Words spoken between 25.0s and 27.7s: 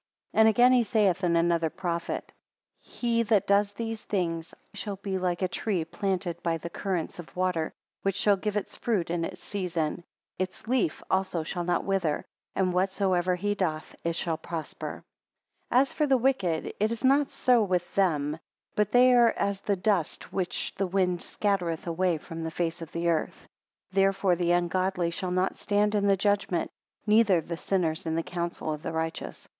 shall not stand in the judgment, neither the